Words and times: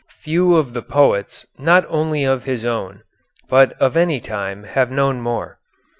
Few 0.21 0.55
of 0.55 0.73
the 0.73 0.81
poets 0.81 1.45
not 1.59 1.85
only 1.87 2.23
of 2.23 2.45
his 2.45 2.65
own 2.65 3.03
but 3.49 3.73
of 3.79 3.95
any 3.95 4.19
time 4.19 4.63
have 4.63 4.89
known 4.89 5.21
more. 5.21 5.59